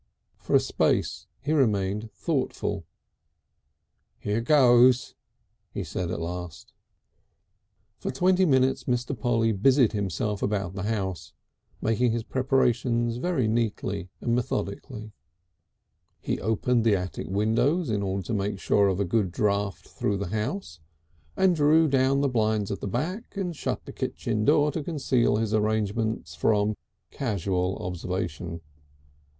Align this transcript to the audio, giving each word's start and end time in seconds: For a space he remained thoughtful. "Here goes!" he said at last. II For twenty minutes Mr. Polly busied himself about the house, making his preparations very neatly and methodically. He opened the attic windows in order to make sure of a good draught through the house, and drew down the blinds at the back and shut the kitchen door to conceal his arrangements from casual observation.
For 0.39 0.55
a 0.55 0.59
space 0.59 1.27
he 1.41 1.51
remained 1.53 2.11
thoughtful. 2.11 2.85
"Here 4.17 4.41
goes!" 4.41 5.13
he 5.69 5.83
said 5.83 6.09
at 6.09 6.19
last. 6.19 6.73
II 7.93 7.99
For 7.99 8.11
twenty 8.11 8.45
minutes 8.47 8.85
Mr. 8.85 9.15
Polly 9.15 9.51
busied 9.51 9.91
himself 9.91 10.41
about 10.41 10.73
the 10.73 10.81
house, 10.89 11.33
making 11.83 12.13
his 12.13 12.23
preparations 12.23 13.17
very 13.17 13.47
neatly 13.47 14.09
and 14.21 14.33
methodically. 14.33 15.11
He 16.19 16.39
opened 16.41 16.83
the 16.83 16.95
attic 16.95 17.27
windows 17.29 17.91
in 17.91 18.01
order 18.01 18.23
to 18.23 18.33
make 18.33 18.57
sure 18.59 18.87
of 18.87 18.99
a 18.99 19.05
good 19.05 19.31
draught 19.31 19.87
through 19.87 20.17
the 20.17 20.29
house, 20.29 20.79
and 21.37 21.55
drew 21.55 21.87
down 21.87 22.21
the 22.21 22.27
blinds 22.27 22.71
at 22.71 22.81
the 22.81 22.87
back 22.87 23.37
and 23.37 23.55
shut 23.55 23.85
the 23.85 23.93
kitchen 23.93 24.45
door 24.45 24.71
to 24.71 24.81
conceal 24.83 25.35
his 25.35 25.53
arrangements 25.53 26.33
from 26.33 26.75
casual 27.11 27.75
observation. 27.77 28.61